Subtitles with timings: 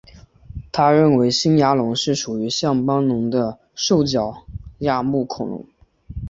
[0.71, 4.47] 他认为新牙龙是属于像斑龙的兽脚
[4.79, 5.63] 亚目恐龙。